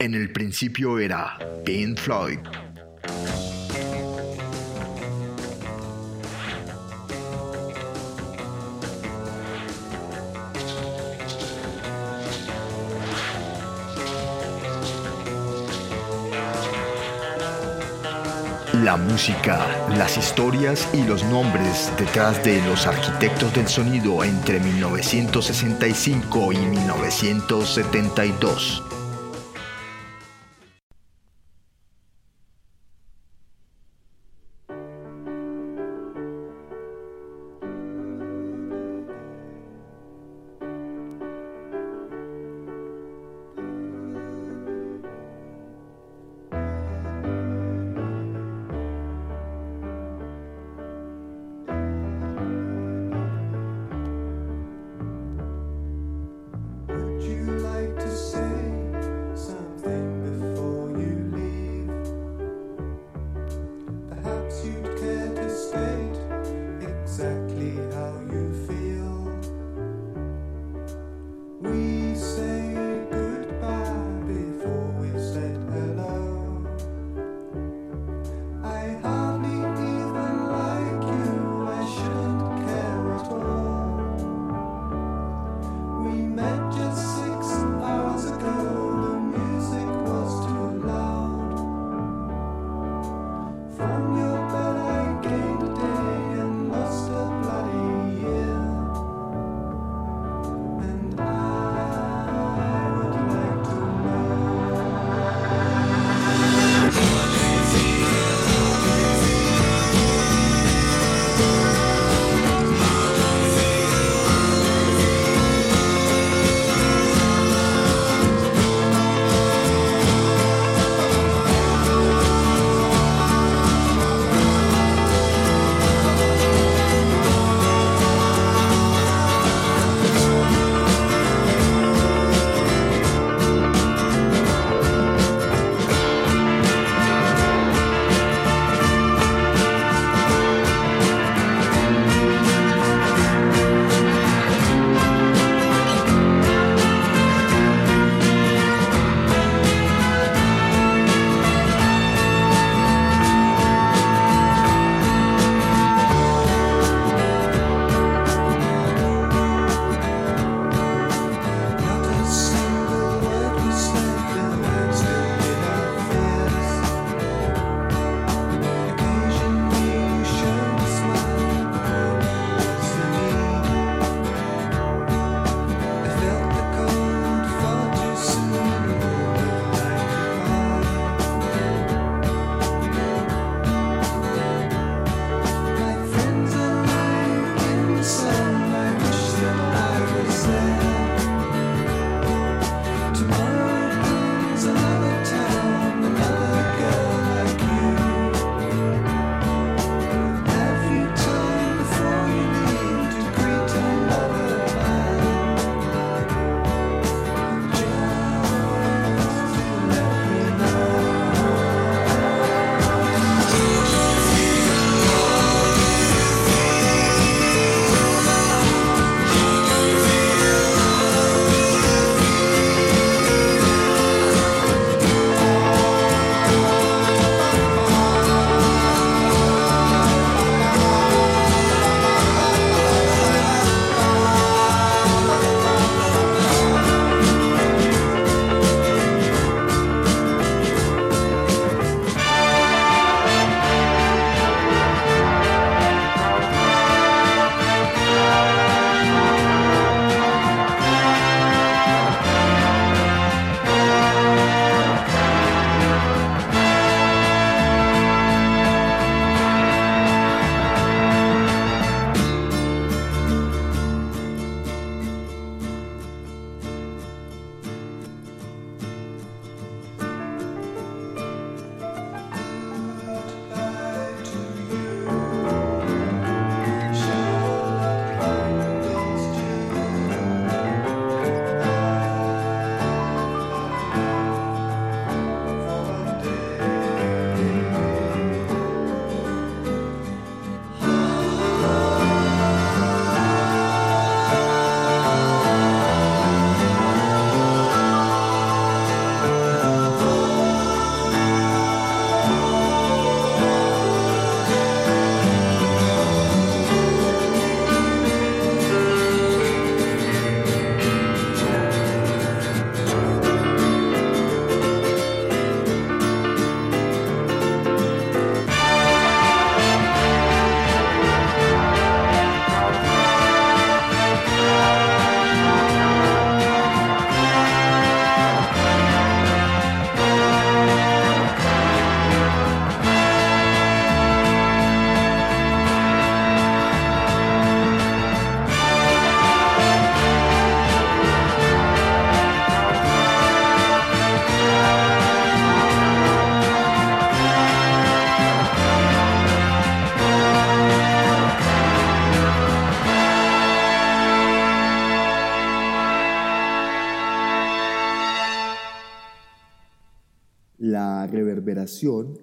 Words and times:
En 0.00 0.14
el 0.14 0.32
principio 0.32 0.98
era 0.98 1.38
Pink 1.62 1.98
Floyd. 1.98 2.38
La 18.82 18.96
música, 18.96 19.66
las 19.98 20.16
historias 20.16 20.88
y 20.94 21.04
los 21.04 21.22
nombres 21.24 21.92
detrás 21.98 22.42
de 22.42 22.62
los 22.62 22.86
arquitectos 22.86 23.52
del 23.52 23.68
sonido 23.68 24.24
entre 24.24 24.60
1965 24.60 26.52
y 26.54 26.56
1972. 26.56 28.89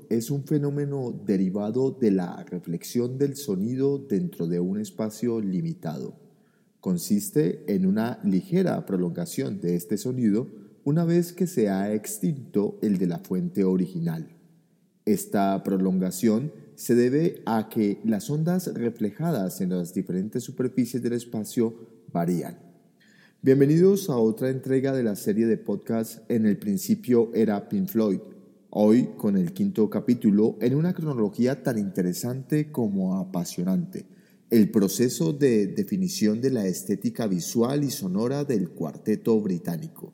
Es 0.09 0.29
un 0.29 0.43
fenómeno 0.43 1.17
derivado 1.25 1.91
de 1.91 2.11
la 2.11 2.43
reflexión 2.43 3.17
del 3.17 3.37
sonido 3.37 3.97
dentro 3.97 4.45
de 4.45 4.59
un 4.59 4.77
espacio 4.77 5.39
limitado. 5.39 6.15
Consiste 6.81 7.63
en 7.73 7.85
una 7.85 8.19
ligera 8.25 8.85
prolongación 8.85 9.61
de 9.61 9.75
este 9.75 9.97
sonido 9.97 10.49
una 10.83 11.05
vez 11.05 11.31
que 11.31 11.47
se 11.47 11.69
ha 11.69 11.93
extinto 11.93 12.77
el 12.81 12.97
de 12.97 13.07
la 13.07 13.19
fuente 13.19 13.63
original. 13.63 14.27
Esta 15.05 15.63
prolongación 15.63 16.51
se 16.75 16.95
debe 16.95 17.41
a 17.45 17.69
que 17.69 18.01
las 18.03 18.29
ondas 18.29 18.73
reflejadas 18.73 19.61
en 19.61 19.69
las 19.69 19.93
diferentes 19.93 20.43
superficies 20.43 21.01
del 21.01 21.13
espacio 21.13 21.73
varían. 22.11 22.59
Bienvenidos 23.41 24.09
a 24.09 24.17
otra 24.17 24.49
entrega 24.49 24.93
de 24.93 25.03
la 25.03 25.15
serie 25.15 25.45
de 25.45 25.57
podcasts 25.57 26.21
En 26.27 26.45
el 26.45 26.57
principio 26.57 27.31
era 27.33 27.69
Pink 27.69 27.87
Floyd. 27.87 28.19
Hoy 28.69 29.11
con 29.17 29.37
el 29.37 29.53
quinto 29.53 29.89
capítulo 29.89 30.57
en 30.59 30.75
una 30.75 30.93
cronología 30.93 31.63
tan 31.63 31.77
interesante 31.77 32.69
como 32.69 33.15
apasionante. 33.15 34.05
El 34.49 34.71
proceso 34.71 35.31
de 35.31 35.67
definición 35.67 36.41
de 36.41 36.51
la 36.51 36.67
estética 36.67 37.27
visual 37.27 37.85
y 37.85 37.91
sonora 37.91 38.43
del 38.43 38.69
cuarteto 38.71 39.39
británico. 39.39 40.13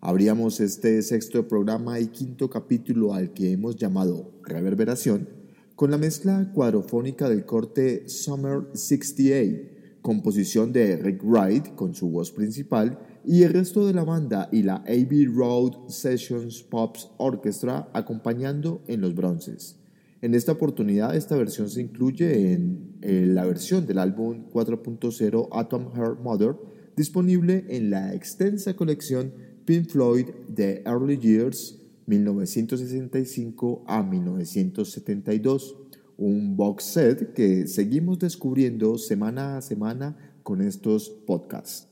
Abríamos 0.00 0.60
este 0.60 1.02
sexto 1.02 1.48
programa 1.48 1.98
y 1.98 2.06
quinto 2.06 2.48
capítulo 2.48 3.14
al 3.14 3.32
que 3.32 3.50
hemos 3.50 3.74
llamado 3.74 4.30
Reverberación 4.44 5.28
con 5.74 5.90
la 5.90 5.98
mezcla 5.98 6.52
cuadrofónica 6.54 7.28
del 7.28 7.44
corte 7.44 8.08
Summer 8.08 8.68
68 8.74 9.72
composición 10.02 10.72
de 10.72 10.96
Rick 10.96 11.22
Wright 11.24 11.74
con 11.74 11.94
su 11.94 12.10
voz 12.10 12.32
principal 12.32 12.98
y 13.24 13.42
el 13.42 13.52
resto 13.52 13.86
de 13.86 13.94
la 13.94 14.04
banda 14.04 14.48
y 14.50 14.62
la 14.62 14.76
Abbey 14.76 15.26
Road 15.26 15.88
Sessions 15.88 16.62
Pops 16.62 17.10
Orchestra 17.18 17.88
acompañando 17.92 18.82
en 18.88 19.00
los 19.00 19.14
bronces. 19.14 19.76
En 20.20 20.34
esta 20.34 20.52
oportunidad 20.52 21.16
esta 21.16 21.36
versión 21.36 21.68
se 21.68 21.80
incluye 21.80 22.52
en, 22.52 23.34
la 23.34 23.44
versión 23.44 23.86
del 23.86 23.98
álbum 23.98 24.44
4.0 24.52 25.48
Atom 25.52 25.92
Heart 25.94 26.20
Mother 26.20 26.56
disponible 26.96 27.64
en 27.68 27.90
la 27.90 28.14
extensa 28.14 28.74
colección 28.74 29.32
Pink 29.64 29.88
Floyd 29.88 30.26
de 30.48 30.82
Early 30.86 31.18
Years 31.18 31.78
1965 32.06 33.84
a 33.86 34.02
1972 34.02 35.76
un 36.18 36.56
box 36.56 36.84
set 36.84 37.32
que 37.32 37.66
seguimos 37.66 38.18
descubriendo 38.18 38.98
semana 38.98 39.56
a 39.56 39.62
semana 39.62 40.16
con 40.42 40.60
estos 40.60 41.08
podcasts. 41.08 41.91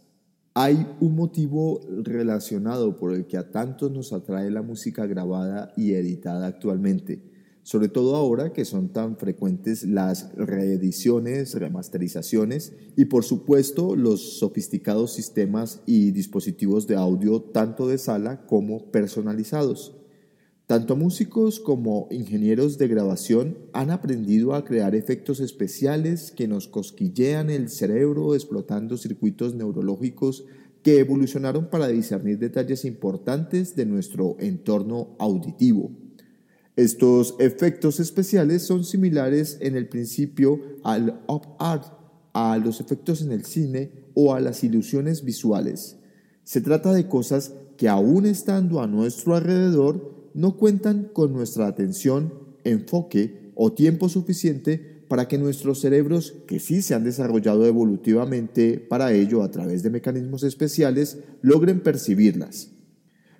Hay 0.54 0.84
un 0.98 1.14
motivo 1.14 1.80
relacionado 2.02 2.98
por 2.98 3.14
el 3.14 3.26
que 3.26 3.36
a 3.36 3.52
tantos 3.52 3.92
nos 3.92 4.12
atrae 4.12 4.50
la 4.50 4.62
música 4.62 5.06
grabada 5.06 5.72
y 5.76 5.92
editada 5.92 6.48
actualmente, 6.48 7.22
sobre 7.62 7.88
todo 7.88 8.16
ahora 8.16 8.52
que 8.52 8.64
son 8.64 8.88
tan 8.88 9.16
frecuentes 9.16 9.84
las 9.84 10.34
reediciones, 10.34 11.54
remasterizaciones 11.54 12.72
y 12.96 13.04
por 13.04 13.22
supuesto 13.22 13.94
los 13.94 14.40
sofisticados 14.40 15.12
sistemas 15.12 15.82
y 15.86 16.10
dispositivos 16.10 16.88
de 16.88 16.96
audio 16.96 17.40
tanto 17.40 17.86
de 17.86 17.98
sala 17.98 18.44
como 18.46 18.90
personalizados. 18.90 19.99
Tanto 20.70 20.94
músicos 20.94 21.58
como 21.58 22.06
ingenieros 22.12 22.78
de 22.78 22.86
grabación 22.86 23.58
han 23.72 23.90
aprendido 23.90 24.54
a 24.54 24.64
crear 24.64 24.94
efectos 24.94 25.40
especiales 25.40 26.30
que 26.30 26.46
nos 26.46 26.68
cosquillean 26.68 27.50
el 27.50 27.68
cerebro 27.68 28.36
explotando 28.36 28.96
circuitos 28.96 29.56
neurológicos 29.56 30.44
que 30.84 31.00
evolucionaron 31.00 31.70
para 31.70 31.88
discernir 31.88 32.38
detalles 32.38 32.84
importantes 32.84 33.74
de 33.74 33.84
nuestro 33.84 34.36
entorno 34.38 35.16
auditivo. 35.18 35.90
Estos 36.76 37.34
efectos 37.40 37.98
especiales 37.98 38.62
son 38.62 38.84
similares 38.84 39.58
en 39.60 39.74
el 39.74 39.88
principio 39.88 40.60
al 40.84 41.20
op 41.26 41.46
art, 41.58 41.86
a 42.32 42.56
los 42.58 42.80
efectos 42.80 43.22
en 43.22 43.32
el 43.32 43.44
cine 43.44 43.90
o 44.14 44.34
a 44.34 44.40
las 44.40 44.62
ilusiones 44.62 45.24
visuales. 45.24 45.96
Se 46.44 46.60
trata 46.60 46.92
de 46.92 47.08
cosas 47.08 47.54
que 47.76 47.88
aún 47.88 48.24
estando 48.24 48.80
a 48.80 48.86
nuestro 48.86 49.34
alrededor 49.34 50.19
no 50.34 50.56
cuentan 50.56 51.10
con 51.12 51.32
nuestra 51.32 51.66
atención, 51.66 52.32
enfoque 52.64 53.52
o 53.54 53.72
tiempo 53.72 54.08
suficiente 54.08 55.04
para 55.08 55.26
que 55.26 55.38
nuestros 55.38 55.80
cerebros, 55.80 56.34
que 56.46 56.60
sí 56.60 56.82
se 56.82 56.94
han 56.94 57.02
desarrollado 57.02 57.66
evolutivamente 57.66 58.78
para 58.78 59.12
ello 59.12 59.42
a 59.42 59.50
través 59.50 59.82
de 59.82 59.90
mecanismos 59.90 60.44
especiales, 60.44 61.18
logren 61.42 61.80
percibirlas. 61.80 62.70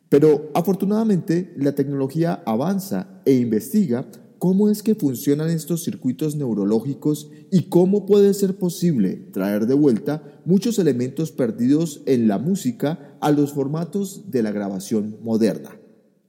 Pero 0.08 0.50
afortunadamente 0.54 1.54
la 1.56 1.76
tecnología 1.76 2.42
avanza 2.44 3.22
e 3.24 3.34
investiga 3.34 4.10
cómo 4.40 4.68
es 4.68 4.82
que 4.82 4.96
funcionan 4.96 5.50
estos 5.50 5.84
circuitos 5.84 6.34
neurológicos 6.34 7.30
y 7.52 7.68
cómo 7.68 8.04
puede 8.06 8.34
ser 8.34 8.58
posible 8.58 9.28
traer 9.32 9.66
de 9.66 9.74
vuelta 9.74 10.40
muchos 10.44 10.78
elementos 10.80 11.30
perdidos 11.30 12.02
en 12.06 12.26
la 12.26 12.38
música 12.38 13.16
a 13.20 13.30
los 13.30 13.52
formatos 13.52 14.30
de 14.30 14.42
la 14.42 14.50
grabación 14.50 15.18
moderna. 15.22 15.79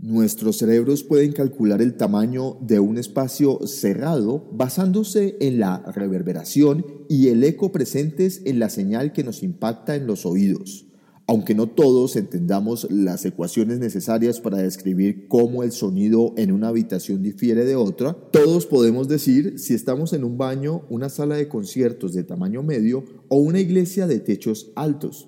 Nuestros 0.01 0.57
cerebros 0.57 1.03
pueden 1.03 1.31
calcular 1.31 1.79
el 1.79 1.93
tamaño 1.93 2.57
de 2.59 2.79
un 2.79 2.97
espacio 2.97 3.59
cerrado 3.67 4.49
basándose 4.51 5.37
en 5.39 5.59
la 5.59 5.83
reverberación 5.93 6.83
y 7.07 7.27
el 7.27 7.43
eco 7.43 7.71
presentes 7.71 8.41
en 8.45 8.57
la 8.57 8.69
señal 8.69 9.13
que 9.13 9.23
nos 9.23 9.43
impacta 9.43 9.95
en 9.95 10.07
los 10.07 10.25
oídos. 10.25 10.87
Aunque 11.27 11.53
no 11.53 11.67
todos 11.67 12.15
entendamos 12.15 12.87
las 12.89 13.25
ecuaciones 13.25 13.77
necesarias 13.77 14.39
para 14.39 14.57
describir 14.57 15.27
cómo 15.27 15.61
el 15.61 15.71
sonido 15.71 16.33
en 16.35 16.51
una 16.51 16.69
habitación 16.69 17.21
difiere 17.21 17.63
de 17.63 17.75
otra, 17.75 18.17
todos 18.31 18.65
podemos 18.65 19.07
decir 19.07 19.59
si 19.59 19.75
estamos 19.75 20.13
en 20.13 20.23
un 20.23 20.35
baño, 20.35 20.81
una 20.89 21.09
sala 21.09 21.35
de 21.35 21.47
conciertos 21.47 22.13
de 22.13 22.23
tamaño 22.23 22.63
medio 22.63 23.05
o 23.27 23.35
una 23.35 23.59
iglesia 23.59 24.07
de 24.07 24.19
techos 24.19 24.71
altos. 24.75 25.27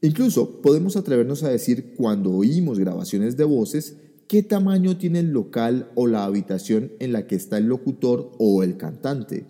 Incluso 0.00 0.62
podemos 0.62 0.96
atrevernos 0.96 1.42
a 1.42 1.50
decir 1.50 1.94
cuando 1.94 2.32
oímos 2.32 2.78
grabaciones 2.78 3.36
de 3.36 3.44
voces 3.44 3.96
qué 4.34 4.42
tamaño 4.42 4.96
tiene 4.96 5.20
el 5.20 5.30
local 5.30 5.92
o 5.94 6.08
la 6.08 6.24
habitación 6.24 6.90
en 6.98 7.12
la 7.12 7.28
que 7.28 7.36
está 7.36 7.56
el 7.56 7.66
locutor 7.66 8.32
o 8.40 8.64
el 8.64 8.76
cantante. 8.76 9.46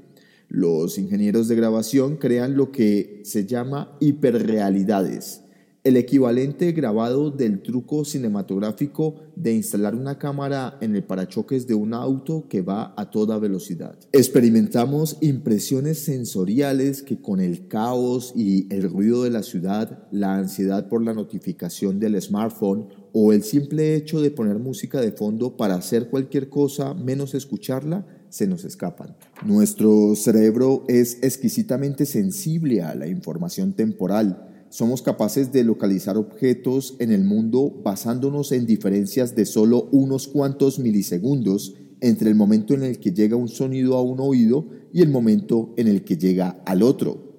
Los 0.51 0.99
ingenieros 0.99 1.49
de 1.49 1.57
grabación 1.57 2.19
crean 2.19 2.55
lo 2.55 2.71
que 2.71 3.23
se 3.25 3.47
llama 3.47 3.97
hiperrealidades, 4.01 5.41
el 5.85 5.97
equivalente 5.97 6.73
grabado 6.73 7.31
del 7.31 7.63
truco 7.63 8.05
cinematográfico 8.05 9.15
de 9.37 9.55
instalar 9.55 9.95
una 9.95 10.19
cámara 10.19 10.77
en 10.83 10.95
el 10.95 11.03
parachoques 11.03 11.67
de 11.67 11.73
un 11.73 11.95
auto 11.95 12.47
que 12.47 12.61
va 12.61 12.93
a 12.99 13.11
toda 13.11 13.39
velocidad. 13.39 13.99
Experimentamos 14.13 15.17
impresiones 15.23 16.01
sensoriales 16.01 17.03
que 17.03 17.23
con 17.23 17.41
el 17.41 17.69
caos 17.69 18.35
y 18.37 18.67
el 18.69 18.91
ruido 18.91 19.23
de 19.23 19.31
la 19.31 19.43
ciudad, 19.43 20.07
la 20.11 20.37
ansiedad 20.37 20.91
por 20.91 21.03
la 21.03 21.15
notificación 21.15 21.99
del 21.99 22.21
smartphone 22.21 23.04
o 23.15 23.33
el 23.33 23.43
simple 23.43 23.95
hecho 23.95 24.21
de 24.21 24.31
poner 24.31 24.59
música 24.59 25.01
de 25.01 25.13
fondo 25.13 25.57
para 25.57 25.77
hacer 25.77 26.11
cualquier 26.11 26.51
cosa 26.51 26.93
menos 26.93 27.33
escucharla, 27.35 28.07
se 28.29 28.47
nos 28.47 28.65
escapan. 28.65 29.17
Nuestro 29.47 30.15
cerebro 30.17 30.85
es 30.89 31.23
exquisitamente 31.23 32.05
sensible 32.05 32.83
a 32.83 32.95
la 32.95 33.07
información 33.07 33.73
temporal 33.73 34.51
somos 34.75 35.03
capaces 35.03 35.53
de 35.53 35.63
localizar 35.63 36.17
objetos 36.17 36.97
en 36.99 37.13
el 37.13 37.23
mundo 37.23 37.81
basándonos 37.85 38.51
en 38.51 38.67
diferencias 38.67 39.37
de 39.37 39.47
solo 39.47 39.89
unos 39.93 40.27
cuantos 40.27 40.81
milisegundos 40.81 41.77
entre 42.01 42.29
el 42.29 42.35
momento 42.35 42.75
en 42.75 42.83
el 42.83 42.99
que 42.99 43.13
llega 43.13 43.37
un 43.37 43.47
sonido 43.47 43.95
a 43.95 44.03
un 44.03 44.19
oído 44.19 44.67
y 44.93 45.03
el 45.03 45.11
momento 45.11 45.75
en 45.77 45.87
el 45.87 46.03
que 46.03 46.17
llega 46.17 46.61
al 46.67 46.83
otro. 46.83 47.34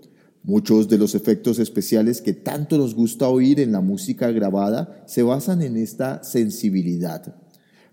Muchos 0.46 0.88
de 0.88 1.00
los 1.00 1.16
efectos 1.16 1.58
especiales 1.58 2.22
que 2.22 2.34
tanto 2.34 2.78
nos 2.78 2.94
gusta 2.94 3.28
oír 3.28 3.60
en 3.60 3.72
la 3.72 3.82
música 3.82 4.30
grabada 4.30 5.04
se 5.08 5.24
basan 5.24 5.64
en 5.64 5.76
esta 5.76 6.24
sensibilidad. 6.24 7.36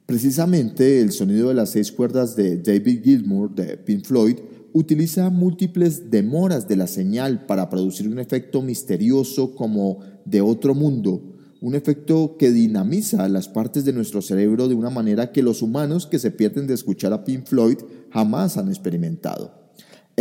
Precisamente 0.05 1.01
el 1.01 1.13
sonido 1.13 1.49
de 1.49 1.55
las 1.55 1.71
seis 1.71 1.91
cuerdas 1.91 2.37
de 2.37 2.59
David 2.59 3.05
Gilmour 3.05 3.55
de 3.55 3.79
Pink 3.79 4.05
Floyd 4.05 4.37
utiliza 4.75 5.31
múltiples 5.31 6.11
demoras 6.11 6.69
de 6.69 6.77
la 6.77 6.87
señal 6.87 7.47
para 7.47 7.71
producir 7.71 8.07
un 8.07 8.19
efecto 8.19 8.61
misterioso 8.61 9.55
como 9.55 10.01
de 10.27 10.43
otro 10.43 10.75
mundo, 10.75 11.23
un 11.63 11.75
efecto 11.75 12.37
que 12.39 12.51
dinamiza 12.51 13.27
las 13.31 13.49
partes 13.49 13.87
de 13.87 13.95
nuestro 13.95 14.21
cerebro 14.21 14.69
de 14.69 14.75
una 14.75 14.91
manera 14.91 15.33
que 15.33 15.43
los 15.43 15.63
humanos 15.63 16.07
que 16.07 16.19
se 16.19 16.31
pierden 16.31 16.67
de 16.67 16.75
escuchar 16.75 17.15
a 17.15 17.25
Pink 17.25 17.47
Floyd 17.47 17.79
jamás 18.11 18.59
han 18.59 18.69
experimentado. 18.69 19.62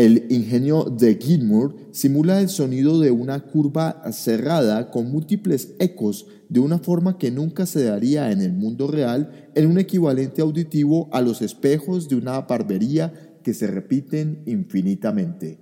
El 0.01 0.25
ingenio 0.29 0.85
de 0.85 1.19
Gilmour 1.21 1.75
simula 1.91 2.41
el 2.41 2.49
sonido 2.49 2.99
de 2.99 3.11
una 3.11 3.39
curva 3.39 4.01
cerrada 4.11 4.89
con 4.89 5.11
múltiples 5.11 5.75
ecos 5.77 6.25
de 6.49 6.59
una 6.59 6.79
forma 6.79 7.19
que 7.19 7.29
nunca 7.29 7.67
se 7.67 7.83
daría 7.83 8.31
en 8.31 8.41
el 8.41 8.51
mundo 8.51 8.87
real 8.87 9.51
en 9.53 9.67
un 9.67 9.77
equivalente 9.77 10.41
auditivo 10.41 11.07
a 11.11 11.21
los 11.21 11.43
espejos 11.43 12.09
de 12.09 12.15
una 12.15 12.41
barbería 12.41 13.13
que 13.43 13.53
se 13.53 13.67
repiten 13.67 14.41
infinitamente. 14.47 15.59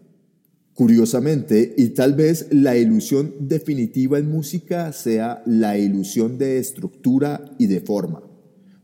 Curiosamente, 0.73 1.73
y 1.77 1.89
tal 1.89 2.13
vez 2.13 2.47
la 2.49 2.77
ilusión 2.77 3.33
definitiva 3.41 4.19
en 4.19 4.31
música 4.31 4.93
sea 4.93 5.43
la 5.45 5.77
ilusión 5.77 6.37
de 6.37 6.59
estructura 6.59 7.43
y 7.57 7.67
de 7.67 7.81
forma. 7.81 8.23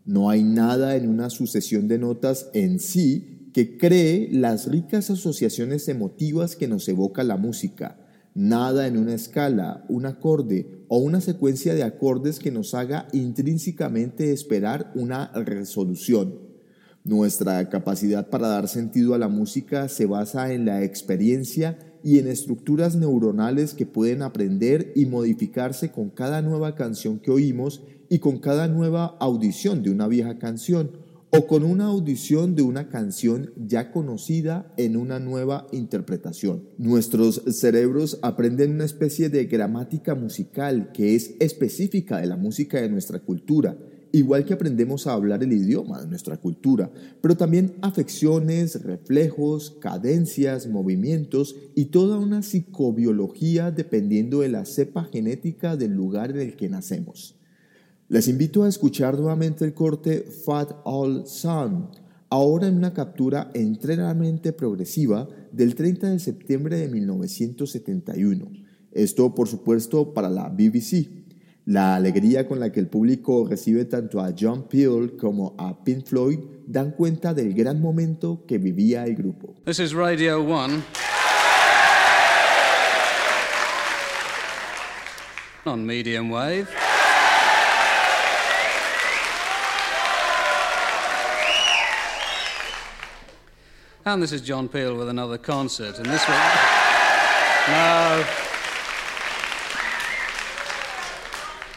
No 0.04 0.30
hay 0.30 0.44
nada 0.44 0.98
en 0.98 1.08
una 1.08 1.30
sucesión 1.30 1.88
de 1.88 1.98
notas 1.98 2.50
en 2.54 2.82
sí 2.82 3.35
que 3.56 3.78
cree 3.78 4.28
las 4.34 4.68
ricas 4.70 5.10
asociaciones 5.10 5.88
emotivas 5.88 6.58
que 6.58 6.68
nos 6.68 6.90
evoca 6.90 7.24
la 7.24 7.38
música. 7.38 7.98
Nada 8.34 8.86
en 8.86 8.98
una 8.98 9.14
escala, 9.14 9.86
un 9.88 10.06
acorde 10.06 10.84
o 10.90 10.98
una 10.98 11.22
secuencia 11.22 11.74
de 11.74 11.84
acordes 11.84 12.40
que 12.40 12.52
nos 12.52 12.74
haga 12.74 13.08
intrínsecamente 13.14 14.34
esperar 14.34 14.92
una 14.94 15.32
resolución. 15.32 16.38
Nuestra 17.06 17.70
capacidad 17.70 18.30
para 18.30 18.50
dar 18.50 18.68
sentido 18.68 19.14
a 19.14 19.20
la 19.20 19.30
música 19.30 19.88
se 19.88 20.06
basa 20.06 20.52
en 20.52 20.66
la 20.66 20.84
experiencia 20.84 21.80
y 22.04 22.20
en 22.20 22.28
estructuras 22.28 22.98
neuronales 22.98 23.74
que 23.74 23.86
pueden 23.86 24.22
aprender 24.22 24.92
y 24.98 25.06
modificarse 25.06 25.94
con 25.94 26.10
cada 26.10 26.42
nueva 26.42 26.76
canción 26.76 27.20
que 27.20 27.32
oímos 27.32 27.84
y 28.10 28.20
con 28.20 28.40
cada 28.40 28.68
nueva 28.68 29.16
audición 29.22 29.82
de 29.82 29.92
una 29.92 30.10
vieja 30.10 30.40
canción 30.40 31.05
o 31.38 31.48
con 31.48 31.64
una 31.64 31.86
audición 31.86 32.56
de 32.56 32.62
una 32.62 32.88
canción 32.88 33.52
ya 33.58 33.92
conocida 33.92 34.74
en 34.78 34.96
una 34.96 35.20
nueva 35.20 35.68
interpretación. 35.72 36.70
Nuestros 36.78 37.42
cerebros 37.52 38.20
aprenden 38.22 38.72
una 38.72 38.86
especie 38.86 39.30
de 39.30 39.46
gramática 39.46 40.16
musical 40.16 40.92
que 40.94 41.16
es 41.16 41.36
específica 41.40 42.20
de 42.20 42.28
la 42.28 42.38
música 42.38 42.80
de 42.80 42.90
nuestra 42.90 43.20
cultura 43.20 43.78
igual 44.16 44.46
que 44.46 44.54
aprendemos 44.54 45.08
a 45.08 45.14
hablar 45.14 45.44
el 45.44 45.52
idioma 45.52 46.00
de 46.00 46.08
nuestra 46.08 46.38
cultura, 46.38 46.90
pero 47.20 47.36
también 47.36 47.76
afecciones, 47.82 48.82
reflejos, 48.82 49.72
cadencias, 49.82 50.68
movimientos 50.68 51.58
y 51.76 51.86
toda 51.86 52.18
una 52.18 52.42
psicobiología 52.42 53.72
dependiendo 53.72 54.40
de 54.40 54.48
la 54.48 54.64
cepa 54.64 55.04
genética 55.12 55.76
del 55.76 55.92
lugar 55.92 56.32
en 56.32 56.40
el 56.40 56.56
que 56.56 56.70
nacemos. 56.70 57.35
Les 58.08 58.28
invito 58.28 58.64
a 58.64 58.70
escuchar 58.70 59.18
nuevamente 59.18 59.66
el 59.66 59.74
corte 59.74 60.22
Fat 60.46 60.72
All 60.84 61.26
Sun, 61.26 61.90
ahora 62.30 62.68
en 62.68 62.78
una 62.78 62.94
captura 62.94 63.50
enteramente 63.56 64.54
progresiva 64.54 65.28
del 65.52 65.74
30 65.74 66.12
de 66.12 66.20
septiembre 66.20 66.78
de 66.78 66.88
1971. 66.88 68.46
Esto, 68.92 69.34
por 69.34 69.48
supuesto, 69.48 70.14
para 70.14 70.30
la 70.30 70.50
BBC. 70.50 71.08
La 71.66 71.96
alegría 71.96 72.48
con 72.48 72.60
la 72.60 72.72
que 72.72 72.80
el 72.80 72.88
público 72.90 73.48
recibe 73.50 73.86
tanto 73.86 74.20
a 74.20 74.36
John 74.40 74.68
Peel 74.70 75.18
como 75.18 75.56
a 75.58 75.84
Pink 75.84 76.06
Floyd 76.06 76.38
dan 76.68 76.92
cuenta 76.92 77.34
del 77.34 77.56
gran 77.56 77.82
momento 77.82 78.46
que 78.46 78.60
vivía 78.60 79.06
el 79.06 79.16
grupo. 79.16 79.56
This 79.66 79.80
is 79.80 79.94
Radio 79.94 80.44
1. 80.44 80.84
On 85.66 85.84
medium 85.84 86.30
wave. 86.32 86.68
And 94.08 94.22
this 94.22 94.32
is 94.32 94.42
John 94.42 94.70
Peel 94.70 94.96
with 94.96 95.10
another 95.10 95.40
concert. 95.40 95.98
And 95.98 96.06
this 96.06 96.24
one. 96.28 96.38
No. 97.70 98.24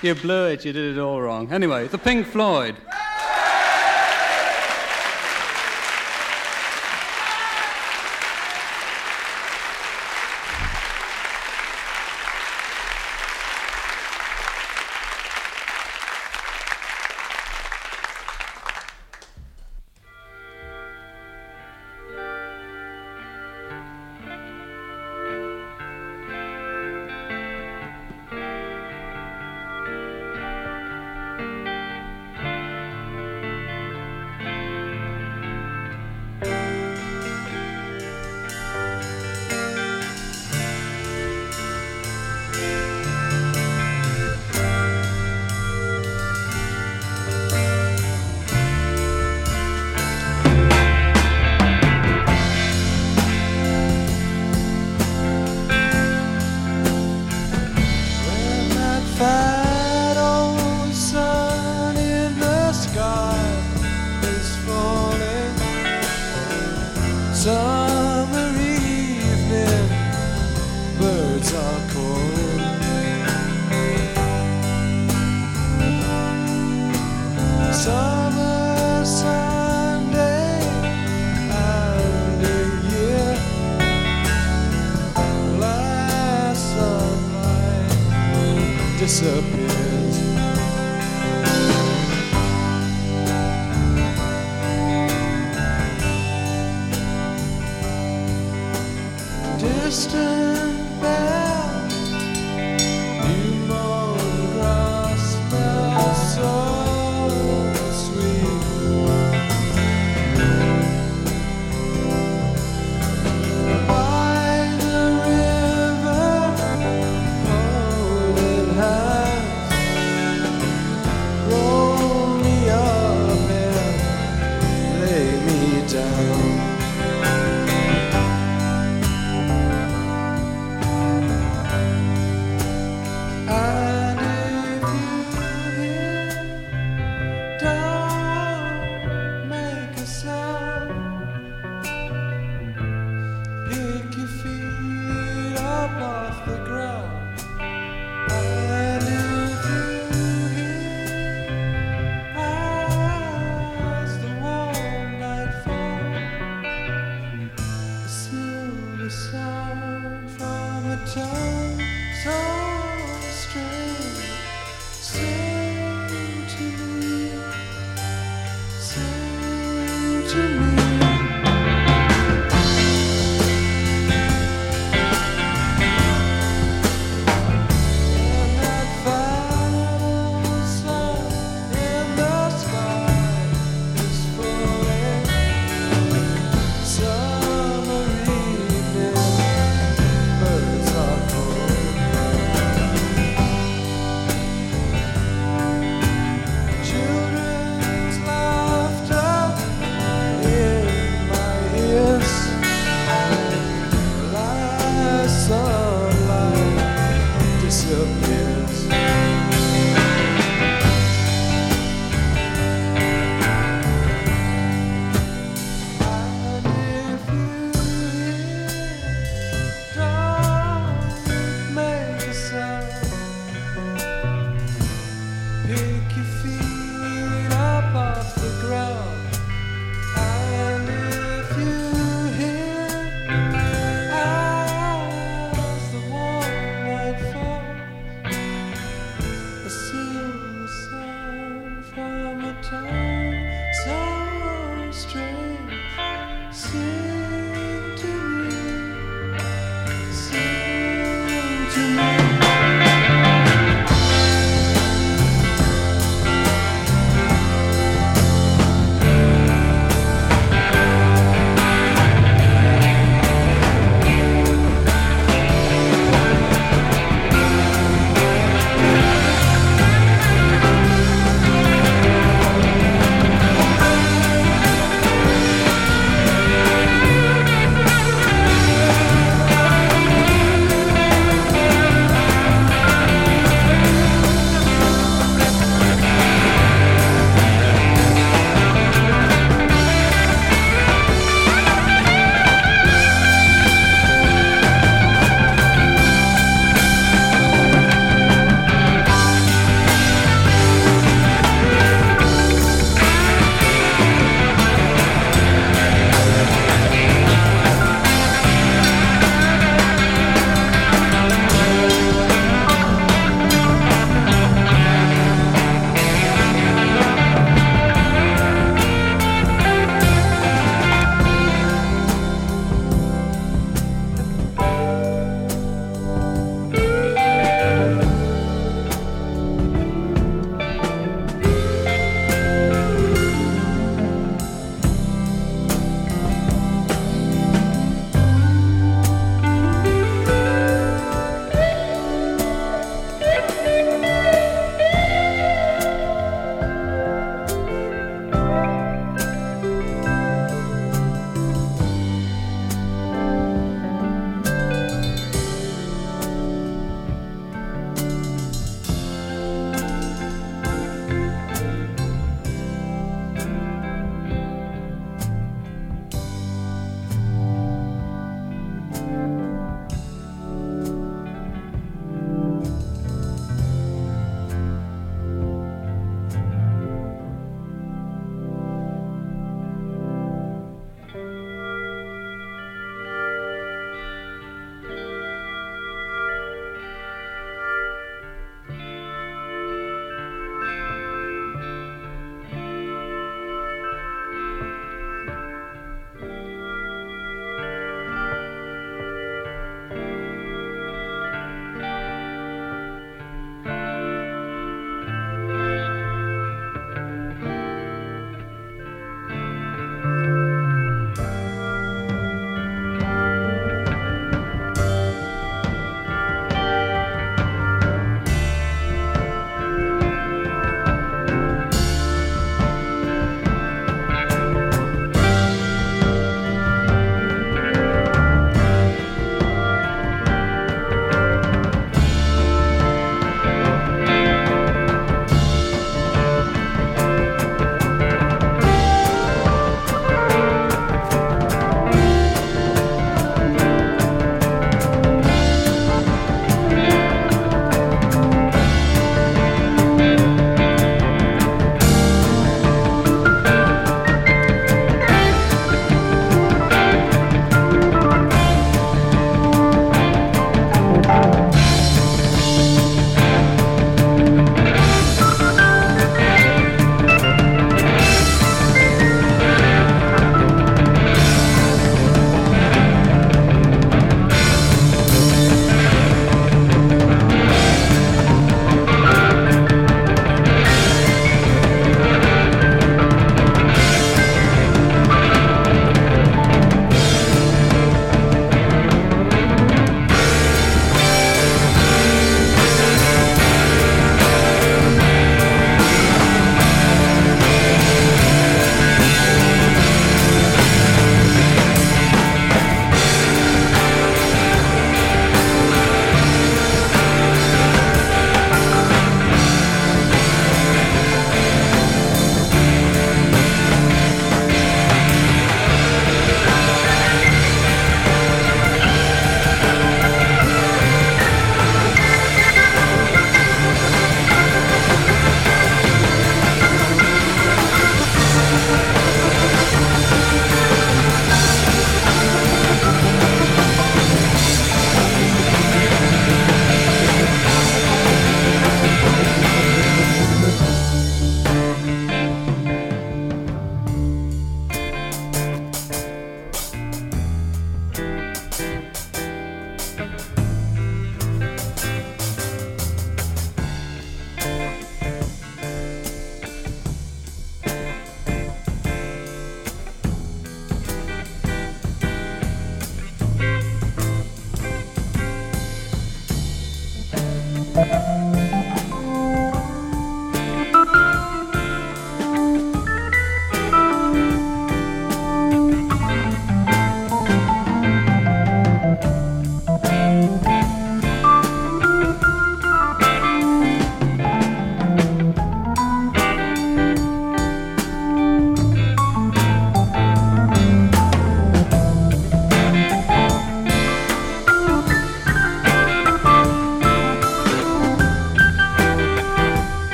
You 0.00 0.14
blew 0.14 0.46
it, 0.46 0.64
you 0.64 0.72
did 0.72 0.96
it 0.96 0.98
all 0.98 1.20
wrong. 1.20 1.52
Anyway, 1.52 1.86
the 1.86 1.98
Pink 1.98 2.26
Floyd. 2.26 2.76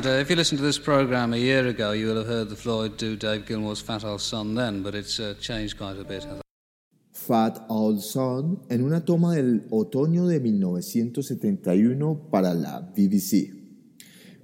And 0.00 0.06
uh, 0.06 0.12
if 0.12 0.30
you 0.30 0.36
listened 0.36 0.60
to 0.60 0.64
this 0.64 0.78
program 0.78 1.34
a 1.34 1.36
year 1.36 1.66
ago, 1.66 1.92
you 1.92 2.06
will 2.06 2.16
have 2.16 2.26
heard 2.26 2.48
the 2.48 2.56
Floyd 2.56 2.96
do 2.96 3.16
Dave 3.16 3.44
Gilmour's 3.44 3.82
Fat 3.82 4.02
Old 4.02 4.22
Son 4.22 4.54
then, 4.54 4.82
but 4.82 4.94
it's 4.94 5.20
uh, 5.20 5.34
changed 5.38 5.76
quite 5.76 5.98
a 5.98 6.04
bit. 6.04 6.26
Fat 7.12 7.66
Old 7.68 8.00
Son 8.00 8.62
en 8.70 8.82
una 8.82 9.04
toma 9.04 9.34
del 9.34 9.66
otoño 9.68 10.26
de 10.26 10.40
1971 10.40 12.30
para 12.30 12.54
la 12.54 12.80
BBC. 12.80 13.52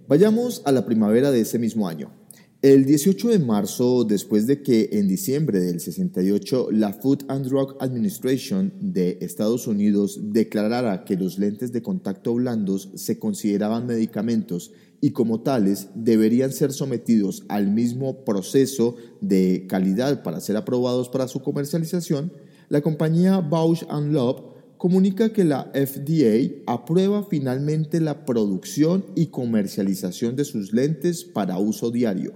Vayamos 0.06 0.60
a 0.66 0.72
la 0.72 0.84
primavera 0.84 1.30
de 1.30 1.40
ese 1.40 1.58
mismo 1.58 1.88
año. 1.88 2.12
El 2.60 2.84
18 2.84 3.28
de 3.28 3.38
marzo, 3.38 4.04
después 4.04 4.46
de 4.46 4.60
que 4.60 4.90
en 4.92 5.08
diciembre 5.08 5.60
del 5.60 5.80
68 5.80 6.68
la 6.72 6.92
Food 6.92 7.24
and 7.28 7.46
Drug 7.46 7.76
Administration 7.80 8.74
de 8.78 9.16
Estados 9.22 9.66
Unidos 9.66 10.18
declarara 10.20 11.04
que 11.04 11.16
los 11.16 11.38
lentes 11.38 11.72
de 11.72 11.80
contacto 11.80 12.34
blandos 12.34 12.90
se 12.96 13.18
consideraban 13.18 13.86
medicamentos 13.86 14.72
y 15.00 15.10
como 15.10 15.40
tales 15.40 15.88
deberían 15.94 16.52
ser 16.52 16.72
sometidos 16.72 17.44
al 17.48 17.68
mismo 17.68 18.24
proceso 18.24 18.96
de 19.20 19.66
calidad 19.68 20.22
para 20.22 20.40
ser 20.40 20.56
aprobados 20.56 21.08
para 21.08 21.28
su 21.28 21.40
comercialización, 21.40 22.32
la 22.68 22.80
compañía 22.80 23.40
Bausch⁇ 23.40 23.84
Love 24.10 24.42
comunica 24.78 25.32
que 25.32 25.44
la 25.44 25.70
FDA 25.74 26.62
aprueba 26.66 27.24
finalmente 27.24 28.00
la 28.00 28.24
producción 28.24 29.04
y 29.14 29.26
comercialización 29.26 30.36
de 30.36 30.44
sus 30.44 30.72
lentes 30.72 31.24
para 31.24 31.58
uso 31.58 31.90
diario. 31.90 32.34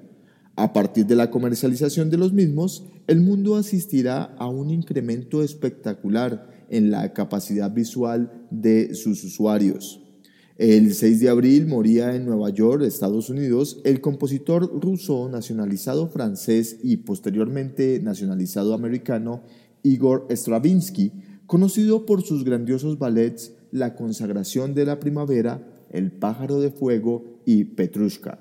A 0.57 0.73
partir 0.73 1.07
de 1.07 1.17
la 1.17 1.31
comercialización 1.31 2.11
de 2.11 2.19
los 2.19 2.33
mismos, 2.33 2.85
el 3.07 3.21
mundo 3.21 3.57
asistirá 3.57 4.35
a 4.39 4.49
un 4.49 4.71
incremento 4.71 5.43
espectacular 5.43 6.67
en 6.71 6.91
la 6.91 7.13
capacidad 7.13 7.73
visual 7.73 8.47
de 8.51 8.95
sus 8.95 9.25
usuarios. 9.25 10.00
El 10.61 10.93
6 10.93 11.21
de 11.21 11.31
abril 11.31 11.67
moría 11.67 12.15
en 12.15 12.27
Nueva 12.27 12.51
York, 12.51 12.83
Estados 12.83 13.31
Unidos, 13.31 13.81
el 13.83 14.03
compositor 14.03 14.71
ruso 14.79 15.27
nacionalizado 15.31 16.09
francés 16.09 16.81
y 16.83 16.99
posteriormente 16.99 17.99
nacionalizado 18.03 18.75
americano 18.75 19.43
Igor 19.83 20.27
Stravinsky, 20.29 21.13
conocido 21.47 22.05
por 22.05 22.21
sus 22.21 22.45
grandiosos 22.45 22.99
ballets 22.99 23.55
La 23.71 23.95
consagración 23.95 24.75
de 24.75 24.85
la 24.85 25.01
primavera, 25.01 25.67
El 25.91 26.13
pájaro 26.13 26.61
de 26.61 26.71
fuego 26.71 27.41
y 27.47 27.65
Petrushka. 27.65 28.39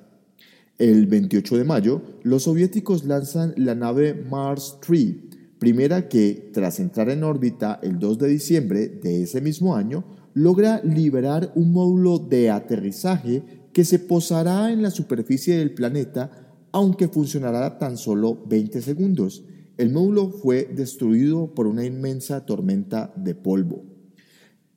El 0.77 1.07
28 1.07 1.55
de 1.55 1.63
mayo, 1.63 2.01
los 2.23 2.43
soviéticos 2.43 3.05
lanzan 3.05 3.53
la 3.55 3.75
nave 3.75 4.13
Mars 4.13 4.77
3, 4.85 5.15
primera 5.57 6.09
que, 6.09 6.49
tras 6.51 6.81
entrar 6.81 7.09
en 7.11 7.23
órbita 7.23 7.79
el 7.81 7.97
2 7.97 8.17
de 8.17 8.27
diciembre 8.27 8.89
de 8.89 9.23
ese 9.23 9.39
mismo 9.39 9.77
año, 9.77 10.18
logra 10.39 10.81
liberar 10.85 11.51
un 11.55 11.73
módulo 11.73 12.17
de 12.17 12.49
aterrizaje 12.49 13.43
que 13.73 13.83
se 13.83 13.99
posará 13.99 14.71
en 14.71 14.81
la 14.81 14.89
superficie 14.89 15.57
del 15.57 15.73
planeta, 15.73 16.31
aunque 16.71 17.09
funcionará 17.09 17.77
tan 17.77 17.97
solo 17.97 18.45
20 18.47 18.81
segundos. 18.81 19.43
El 19.77 19.91
módulo 19.91 20.29
fue 20.29 20.63
destruido 20.73 21.53
por 21.53 21.67
una 21.67 21.83
inmensa 21.83 22.45
tormenta 22.45 23.11
de 23.17 23.35
polvo. 23.35 23.83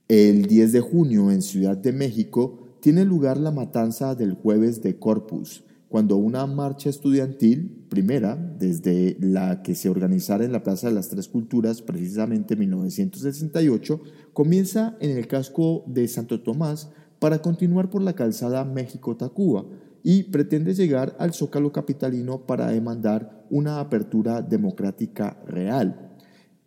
El 0.09 0.46
10 0.46 0.72
de 0.72 0.81
junio 0.81 1.31
en 1.31 1.42
Ciudad 1.42 1.77
de 1.77 1.92
México 1.92 2.79
tiene 2.81 3.05
lugar 3.05 3.37
la 3.37 3.53
matanza 3.53 4.16
del 4.16 4.35
jueves 4.35 4.83
de 4.83 4.98
Corpus, 4.98 5.62
cuando 5.92 6.16
una 6.16 6.46
marcha 6.46 6.88
estudiantil, 6.88 7.85
primera, 7.90 8.35
desde 8.35 9.14
la 9.20 9.62
que 9.62 9.74
se 9.74 9.90
organizara 9.90 10.42
en 10.42 10.50
la 10.50 10.62
Plaza 10.62 10.88
de 10.88 10.94
las 10.94 11.11
Tres 11.11 11.28
Culturas, 11.28 11.83
precisamente 11.83 12.55
en 12.55 12.61
1968, 12.61 14.00
comienza 14.33 14.96
en 15.00 15.14
el 15.14 15.26
casco 15.26 15.85
de 15.87 16.09
Santo 16.09 16.40
Tomás 16.40 16.88
para 17.18 17.42
continuar 17.42 17.90
por 17.90 18.00
la 18.00 18.14
calzada 18.14 18.64
México-Tacuba 18.64 19.66
y 20.02 20.22
pretende 20.22 20.72
llegar 20.72 21.14
al 21.18 21.35
Zócalo 21.35 21.72
Capitalino 21.72 22.46
para 22.46 22.68
demandar 22.68 23.44
una 23.50 23.78
apertura 23.78 24.40
democrática 24.40 25.42
real. 25.46 26.16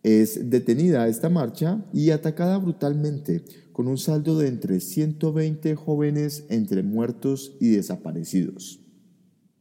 Es 0.04 0.50
detenida 0.50 1.08
esta 1.08 1.30
marcha 1.30 1.84
y 1.92 2.10
atacada 2.10 2.58
brutalmente, 2.58 3.42
con 3.72 3.88
un 3.88 3.98
saldo 3.98 4.38
de 4.38 4.46
entre 4.46 4.78
120 4.78 5.74
jóvenes 5.74 6.44
entre 6.48 6.84
muertos 6.84 7.56
y 7.58 7.70
desaparecidos. 7.70 8.85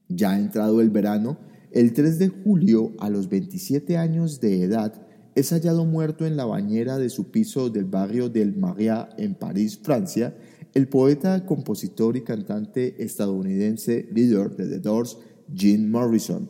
Ya 0.10 0.38
entrado 0.38 0.82
el 0.82 0.89
verano, 0.89 1.39
el 1.72 1.94
3 1.94 2.20
de 2.20 2.30
julio, 2.30 2.94
a 3.00 3.10
los 3.10 3.30
27 3.30 3.98
años 3.98 4.39
de 4.39 4.63
edad, 4.63 5.06
es 5.36 5.50
hallado 5.52 5.86
muerto 5.86 6.26
en 6.26 6.38
la 6.38 6.46
bañera 6.46 6.98
de 6.98 7.10
su 7.10 7.32
piso 7.32 7.70
del 7.70 7.86
barrio 7.86 8.30
del 8.30 8.56
Maria 8.56 9.10
en 9.18 9.36
París, 9.36 9.80
Francia, 9.84 10.36
el 10.74 10.88
poeta, 10.88 11.46
compositor 11.46 12.15
y 12.15 12.22
cantante 12.22 13.04
estadounidense 13.04 14.08
líder 14.13 14.56
de 14.56 14.68
The 14.68 14.80
Doors, 14.80 15.18
Jim 15.54 15.89
Morrison. 15.89 16.50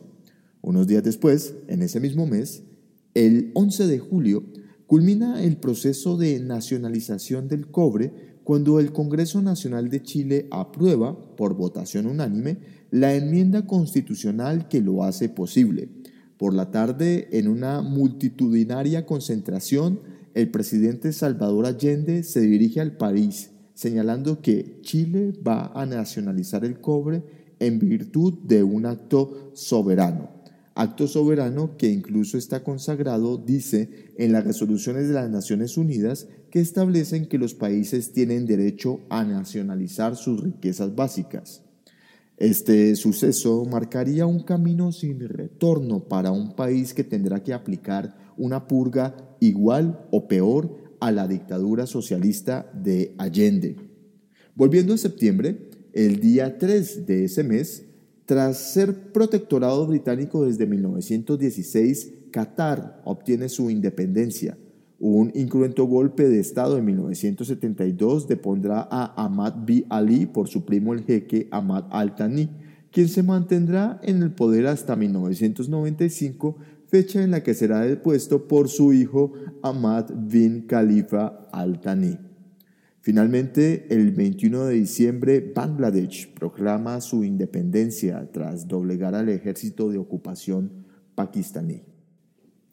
Unos 0.62 0.86
días 0.86 1.02
después, 1.02 1.54
en 1.68 1.82
ese 1.82 2.00
mismo 2.00 2.26
mes, 2.26 2.62
el 3.14 3.50
11 3.54 3.86
de 3.86 3.98
julio, 3.98 4.44
culmina 4.86 5.42
el 5.42 5.56
proceso 5.56 6.16
de 6.16 6.38
nacionalización 6.40 7.48
del 7.48 7.70
cobre 7.70 8.36
cuando 8.44 8.78
el 8.78 8.92
Congreso 8.92 9.42
Nacional 9.42 9.90
de 9.90 10.02
Chile 10.02 10.46
aprueba, 10.52 11.36
por 11.36 11.54
votación 11.54 12.06
unánime, 12.06 12.58
la 12.90 13.14
enmienda 13.14 13.66
constitucional 13.66 14.68
que 14.68 14.80
lo 14.80 15.04
hace 15.04 15.28
posible. 15.28 15.88
Por 16.38 16.54
la 16.54 16.70
tarde, 16.70 17.28
en 17.32 17.48
una 17.48 17.80
multitudinaria 17.82 19.06
concentración, 19.06 20.00
el 20.34 20.50
presidente 20.50 21.12
Salvador 21.12 21.66
Allende 21.66 22.22
se 22.22 22.40
dirige 22.40 22.80
al 22.80 22.96
país, 22.96 23.52
señalando 23.74 24.42
que 24.42 24.80
Chile 24.82 25.32
va 25.46 25.72
a 25.74 25.86
nacionalizar 25.86 26.64
el 26.64 26.80
cobre 26.80 27.22
en 27.58 27.78
virtud 27.78 28.34
de 28.44 28.62
un 28.62 28.84
acto 28.84 29.50
soberano. 29.54 30.36
Acto 30.74 31.08
soberano 31.08 31.78
que 31.78 31.90
incluso 31.90 32.36
está 32.36 32.62
consagrado, 32.62 33.38
dice, 33.38 34.12
en 34.18 34.32
las 34.32 34.44
resoluciones 34.44 35.08
de 35.08 35.14
las 35.14 35.30
Naciones 35.30 35.78
Unidas 35.78 36.28
que 36.50 36.60
establecen 36.60 37.26
que 37.26 37.38
los 37.38 37.54
países 37.54 38.12
tienen 38.12 38.44
derecho 38.44 39.00
a 39.08 39.24
nacionalizar 39.24 40.16
sus 40.16 40.42
riquezas 40.42 40.94
básicas. 40.94 41.62
Este 42.36 42.94
suceso 42.96 43.64
marcaría 43.64 44.26
un 44.26 44.42
camino 44.42 44.92
sin 44.92 45.20
retorno 45.20 46.00
para 46.00 46.32
un 46.32 46.54
país 46.54 46.92
que 46.92 47.02
tendrá 47.02 47.42
que 47.42 47.54
aplicar 47.54 48.14
una 48.36 48.68
purga 48.68 49.36
igual 49.40 50.06
o 50.10 50.28
peor 50.28 50.96
a 51.00 51.12
la 51.12 51.26
dictadura 51.26 51.86
socialista 51.86 52.70
de 52.74 53.14
Allende. 53.16 53.76
Volviendo 54.54 54.92
a 54.92 54.98
septiembre, 54.98 55.70
el 55.94 56.20
día 56.20 56.58
3 56.58 57.06
de 57.06 57.24
ese 57.24 57.42
mes, 57.42 57.86
tras 58.26 58.58
ser 58.58 59.12
protectorado 59.12 59.86
británico 59.86 60.44
desde 60.44 60.66
1916, 60.66 62.12
Qatar 62.30 63.00
obtiene 63.06 63.48
su 63.48 63.70
independencia. 63.70 64.58
Un 64.98 65.30
incruento 65.34 65.84
golpe 65.84 66.26
de 66.26 66.40
Estado 66.40 66.78
en 66.78 66.86
1972 66.86 68.28
depondrá 68.28 68.88
a 68.90 69.12
Ahmad 69.22 69.54
B. 69.66 69.84
Ali 69.90 70.24
por 70.24 70.48
su 70.48 70.64
primo 70.64 70.94
el 70.94 71.04
jeque 71.04 71.48
Ahmad 71.50 71.84
al-Thani, 71.90 72.48
quien 72.90 73.08
se 73.08 73.22
mantendrá 73.22 74.00
en 74.02 74.22
el 74.22 74.30
poder 74.30 74.66
hasta 74.66 74.96
1995, 74.96 76.56
fecha 76.86 77.22
en 77.22 77.32
la 77.32 77.42
que 77.42 77.52
será 77.52 77.80
depuesto 77.80 78.48
por 78.48 78.68
su 78.68 78.94
hijo 78.94 79.34
Ahmad 79.62 80.06
bin 80.14 80.62
Khalifa 80.66 81.46
al-Thani. 81.52 82.16
Finalmente, 83.02 83.86
el 83.90 84.12
21 84.12 84.64
de 84.64 84.74
diciembre, 84.74 85.52
Bangladesh 85.54 86.32
proclama 86.32 87.00
su 87.02 87.22
independencia 87.22 88.28
tras 88.32 88.66
doblegar 88.66 89.14
al 89.14 89.28
ejército 89.28 89.90
de 89.90 89.98
ocupación 89.98 90.86
pakistaní. 91.14 91.95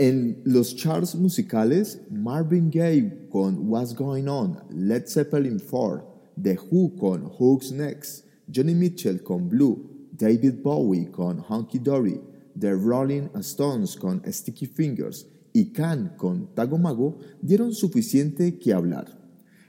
En 0.04 0.42
los 0.44 0.76
charts 0.76 1.16
musicales, 1.16 2.02
Marvin 2.12 2.70
Gaye 2.70 3.30
con 3.32 3.70
What's 3.70 3.96
Going 3.96 4.28
On, 4.28 4.58
Led 4.70 5.08
Zeppelin 5.08 5.62
4, 5.62 6.04
The 6.36 6.58
Who 6.58 6.94
con 6.98 7.32
Who's 7.40 7.72
Next, 7.72 8.26
Johnny 8.54 8.76
Mitchell 8.76 9.24
con 9.24 9.48
Blue, 9.48 10.10
David 10.12 10.56
Bowie 10.62 11.10
con 11.10 11.42
Hunky 11.48 11.80
Dory, 11.80 12.20
The 12.60 12.74
Rolling 12.74 13.30
Stones 13.40 13.96
con 13.96 14.22
Sticky 14.30 14.66
Fingers 14.66 15.26
y 15.54 15.72
Can 15.72 16.16
con 16.18 16.54
Tago 16.54 16.78
Mago 16.78 17.20
dieron 17.42 17.74
suficiente 17.74 18.60
que 18.60 18.74
hablar. 18.74 19.08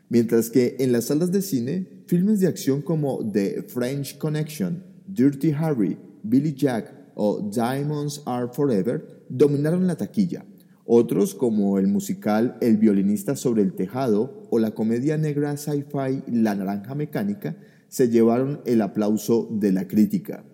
Mientras 0.09 0.51
que 0.51 0.75
en 0.81 0.91
las 0.91 1.05
salas 1.05 1.31
de 1.31 1.43
cine, 1.43 2.03
filmes 2.09 2.41
de 2.41 2.49
acción 2.49 2.83
como 2.83 3.21
The 3.31 3.63
French 3.69 4.19
Connection, 4.19 4.83
Dirty 5.07 5.53
Harry, 5.53 5.97
Billy 6.25 6.55
Jack 6.55 6.93
o 7.15 7.41
Diamonds 7.41 8.21
Are 8.27 8.49
Forever 8.53 9.15
dominaron 9.29 9.87
la 9.87 9.97
taquilla. 9.97 10.45
Otros, 10.87 11.35
como 11.35 11.79
el 11.79 11.87
musical 11.87 12.59
El 12.61 12.77
violinista 12.77 13.37
sobre 13.37 13.63
el 13.63 13.73
tejado 13.73 14.47
o 14.51 14.59
la 14.59 14.73
comedia 14.73 15.17
negra 15.17 15.57
sci-fi 15.57 16.23
La 16.31 16.55
naranja 16.55 16.95
mecánica, 16.95 17.57
se 17.89 18.09
llevaron 18.09 18.61
el 18.67 18.83
aplauso 18.83 19.49
de 19.51 19.73
la 19.73 19.89
crítica. 19.89 20.45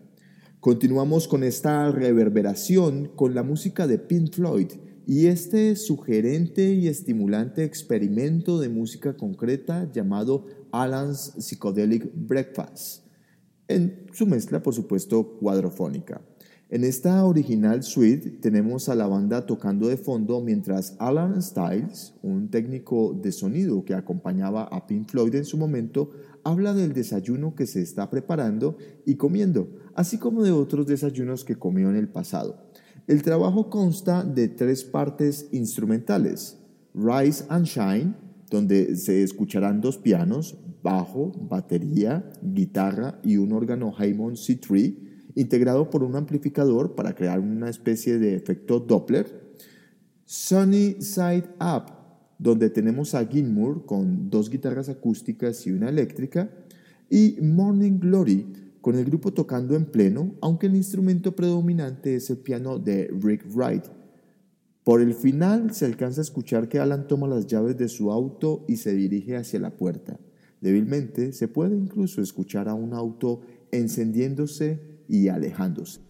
Continuamos 0.60 1.26
con 1.26 1.42
esta 1.42 1.90
reverberación 1.90 3.10
con 3.16 3.34
la 3.34 3.42
música 3.42 3.86
de 3.86 3.98
Pink 3.98 4.34
Floyd 4.34 4.68
y 5.06 5.26
este 5.26 5.74
sugerente 5.74 6.74
y 6.74 6.86
estimulante 6.86 7.64
experimento 7.64 8.60
de 8.60 8.68
música 8.68 9.16
concreta 9.16 9.90
llamado 9.90 10.46
Alan's 10.70 11.32
Psychedelic 11.38 12.10
Breakfast, 12.14 13.06
en 13.66 14.06
su 14.12 14.26
mezcla 14.26 14.62
por 14.62 14.74
supuesto 14.74 15.38
cuadrofónica. 15.40 16.20
En 16.72 16.84
esta 16.84 17.24
original 17.24 17.82
suite 17.82 18.30
tenemos 18.40 18.88
a 18.88 18.94
la 18.94 19.08
banda 19.08 19.44
tocando 19.44 19.88
de 19.88 19.96
fondo 19.96 20.40
mientras 20.40 20.94
Alan 21.00 21.42
Styles, 21.42 22.14
un 22.22 22.48
técnico 22.48 23.12
de 23.12 23.32
sonido 23.32 23.84
que 23.84 23.92
acompañaba 23.92 24.62
a 24.62 24.86
Pink 24.86 25.10
Floyd 25.10 25.34
en 25.34 25.44
su 25.44 25.58
momento, 25.58 26.12
habla 26.44 26.72
del 26.72 26.92
desayuno 26.92 27.56
que 27.56 27.66
se 27.66 27.82
está 27.82 28.08
preparando 28.08 28.76
y 29.04 29.16
comiendo, 29.16 29.68
así 29.96 30.18
como 30.18 30.44
de 30.44 30.52
otros 30.52 30.86
desayunos 30.86 31.44
que 31.44 31.56
comió 31.56 31.90
en 31.90 31.96
el 31.96 32.08
pasado. 32.08 32.70
El 33.08 33.22
trabajo 33.22 33.68
consta 33.68 34.22
de 34.22 34.46
tres 34.46 34.84
partes 34.84 35.48
instrumentales, 35.50 36.56
Rise 36.94 37.46
and 37.48 37.66
Shine, 37.66 38.14
donde 38.48 38.94
se 38.94 39.24
escucharán 39.24 39.80
dos 39.80 39.98
pianos, 39.98 40.56
bajo, 40.84 41.32
batería, 41.48 42.30
guitarra 42.40 43.18
y 43.24 43.38
un 43.38 43.52
órgano 43.52 43.92
Hammond 43.98 44.36
C3, 44.36 45.09
integrado 45.40 45.90
por 45.90 46.02
un 46.02 46.16
amplificador 46.16 46.94
para 46.94 47.14
crear 47.14 47.40
una 47.40 47.70
especie 47.70 48.18
de 48.18 48.34
efecto 48.34 48.78
Doppler. 48.78 49.50
Sunny 50.24 50.96
Side 51.00 51.48
Up, 51.60 51.92
donde 52.38 52.70
tenemos 52.70 53.14
a 53.14 53.24
Gilmour 53.24 53.86
con 53.86 54.30
dos 54.30 54.50
guitarras 54.50 54.88
acústicas 54.88 55.66
y 55.66 55.72
una 55.72 55.88
eléctrica. 55.88 56.50
Y 57.08 57.38
Morning 57.40 57.98
Glory, 57.98 58.46
con 58.80 58.96
el 58.96 59.04
grupo 59.04 59.32
tocando 59.32 59.74
en 59.74 59.86
pleno, 59.86 60.34
aunque 60.40 60.66
el 60.66 60.76
instrumento 60.76 61.34
predominante 61.34 62.14
es 62.14 62.30
el 62.30 62.38
piano 62.38 62.78
de 62.78 63.10
Rick 63.20 63.46
Wright. 63.54 63.84
Por 64.84 65.00
el 65.00 65.14
final 65.14 65.74
se 65.74 65.86
alcanza 65.86 66.20
a 66.20 66.22
escuchar 66.22 66.68
que 66.68 66.78
Alan 66.78 67.06
toma 67.06 67.28
las 67.28 67.46
llaves 67.46 67.76
de 67.76 67.88
su 67.88 68.12
auto 68.12 68.64
y 68.68 68.76
se 68.76 68.94
dirige 68.94 69.36
hacia 69.36 69.60
la 69.60 69.76
puerta. 69.76 70.18
Débilmente 70.60 71.32
se 71.32 71.48
puede 71.48 71.76
incluso 71.76 72.20
escuchar 72.20 72.68
a 72.68 72.74
un 72.74 72.92
auto 72.92 73.40
encendiéndose 73.72 74.89
y 75.10 75.28
alejándose. 75.28 76.00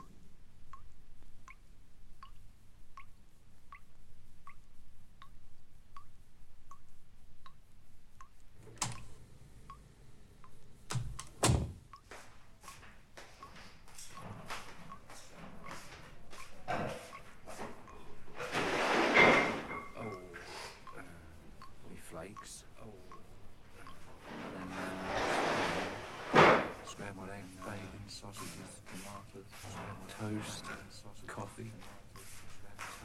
Scrambled 27.01 27.31
egg, 27.33 27.49
bacon, 27.65 28.05
sausages, 28.09 28.85
tomatoes, 28.85 29.49
toast, 30.13 30.65
coffee, 31.27 31.73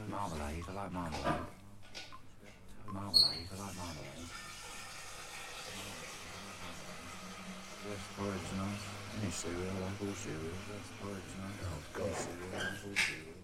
marmalade. 0.10 0.64
I 0.68 0.74
like 0.74 0.92
marmalade. 0.92 1.24
Marmalade. 2.92 3.48
I 3.48 3.56
like 3.56 3.76
marmalade. 3.80 4.28
Porridge 8.18 8.52
nice. 8.58 8.84
Any 9.22 9.32
cereal, 9.32 9.62
I 9.62 9.86
like 9.88 10.02
all 10.02 10.16
cereal. 10.16 10.60
Porridge 11.00 11.34
nice. 11.40 11.64
Oh, 11.64 11.80
God. 11.94 12.16
Cereal, 12.16 12.52
I 12.52 12.58
like 12.58 12.84
all 12.84 12.96
cereal. 13.00 13.35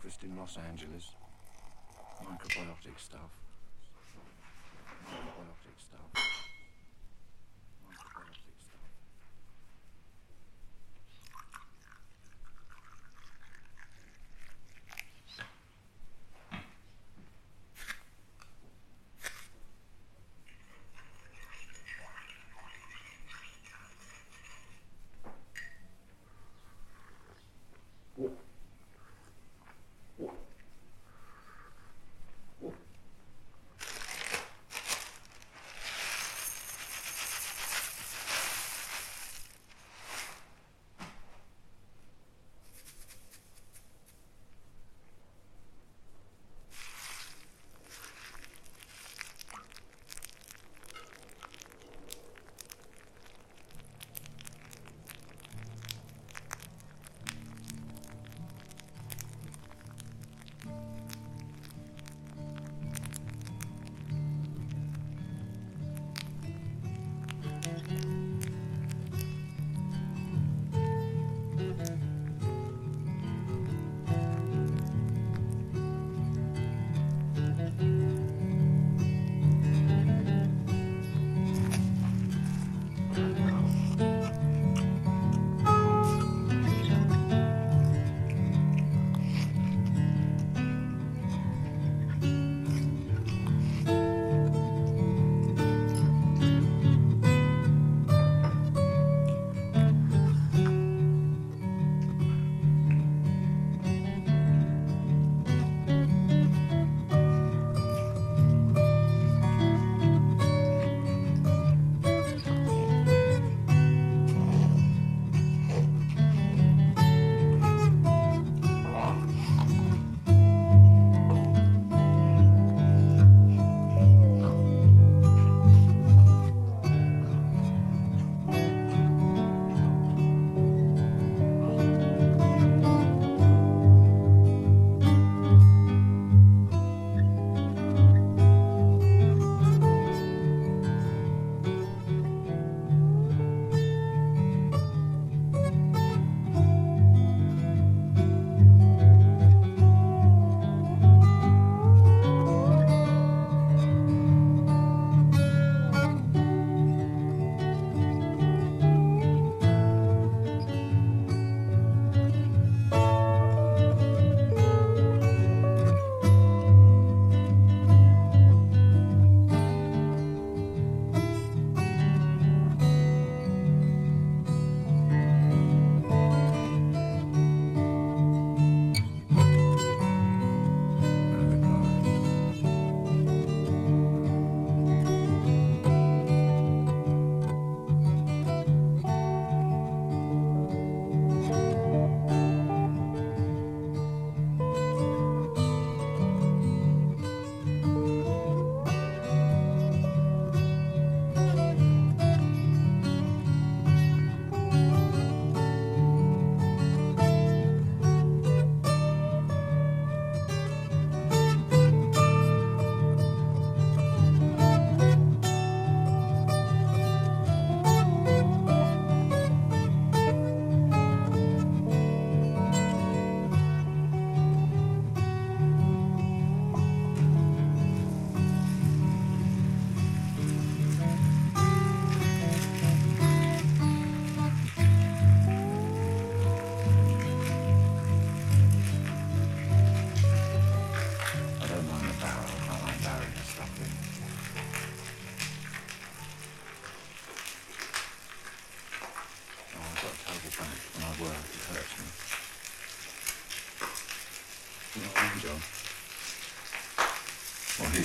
Breakfast 0.00 0.24
in 0.24 0.36
Los 0.36 0.56
Angeles. 0.56 1.14
Microbiotic 2.24 2.98
stuff. 2.98 3.49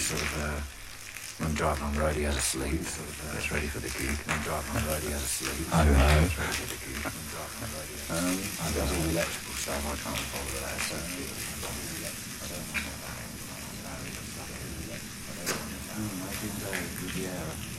Sort 0.05 0.21
of, 0.21 0.37
uh, 0.37 0.61
I'm 1.45 1.57
driving 1.57 1.81
on 1.83 1.97
road, 1.97 2.15
he 2.15 2.21
has 2.29 2.37
a 2.37 2.41
sleep. 2.41 2.77
Sort 2.85 3.09
of, 3.09 3.25
uh, 3.25 3.33
gets 3.33 3.49
ready 3.51 3.65
for 3.65 3.81
the 3.81 3.89
gig. 3.89 4.13
I'm 4.29 4.37
driving 4.45 4.69
on 4.69 4.85
the 4.85 4.89
road, 4.93 5.01
he 5.01 5.09
has 5.09 5.25
a 5.25 5.33
sleep. 5.33 5.65
I 5.73 5.81
know. 5.81 5.97
Gets 5.97 6.37
ready 6.37 6.61
for 6.61 6.69
the 6.69 6.77
gig. 6.77 7.01
I'm 7.09 7.25
driving 7.33 7.57
on 7.65 7.73
he 7.73 7.97
has 7.97 8.05
a 8.05 8.13
sleep. 8.13 8.13
Um, 8.13 8.37
I 8.61 8.69
does 8.69 8.93
all 8.93 9.09
electrical 9.09 9.57
stuff. 9.57 9.81
I 9.81 9.97
can't 9.97 10.21
follow 10.29 10.61
that. 10.61 10.77
So, 10.77 10.93
I 10.93 12.53
don't 17.25 17.74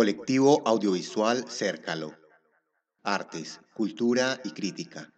Colectivo 0.00 0.62
Audiovisual 0.64 1.44
Cércalo. 1.46 2.14
Artes, 3.02 3.60
Cultura 3.74 4.40
y 4.42 4.52
Crítica. 4.52 5.12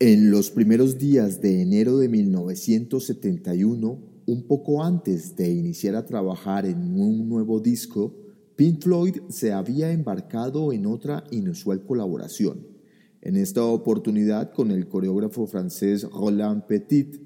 En 0.00 0.32
los 0.32 0.50
primeros 0.50 0.98
días 0.98 1.40
de 1.40 1.62
enero 1.62 1.98
de 1.98 2.08
1971, 2.08 4.02
un 4.26 4.46
poco 4.48 4.82
antes 4.82 5.36
de 5.36 5.48
iniciar 5.48 5.94
a 5.94 6.04
trabajar 6.04 6.66
en 6.66 7.00
un 7.00 7.28
nuevo 7.28 7.60
disco, 7.60 8.16
Pink 8.56 8.82
Floyd 8.82 9.18
se 9.28 9.52
había 9.52 9.92
embarcado 9.92 10.72
en 10.72 10.86
otra 10.86 11.22
inusual 11.30 11.86
colaboración. 11.86 12.66
En 13.20 13.36
esta 13.36 13.62
oportunidad 13.62 14.52
con 14.52 14.72
el 14.72 14.88
coreógrafo 14.88 15.46
francés 15.46 16.02
Roland 16.02 16.66
Petit, 16.66 17.25